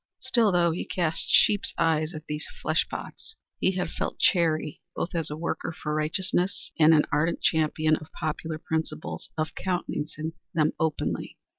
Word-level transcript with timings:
Still, 0.19 0.51
though 0.51 0.71
he 0.71 0.83
cast 0.83 1.27
sheep's 1.29 1.75
eyes 1.77 2.15
at 2.15 2.25
these 2.25 2.47
flesh 2.59 2.87
pots, 2.89 3.35
he 3.59 3.73
had 3.73 3.91
felt 3.91 4.17
chary, 4.17 4.81
both 4.95 5.13
as 5.13 5.29
a 5.29 5.37
worker 5.37 5.71
for 5.71 5.93
righteousness 5.93 6.71
and 6.79 6.91
an 6.95 7.05
ardent 7.11 7.43
champion 7.43 7.97
of 7.97 8.11
popular 8.19 8.57
principles, 8.57 9.29
of 9.37 9.53
countenancing 9.53 10.33
them 10.55 10.71
openly. 10.79 11.37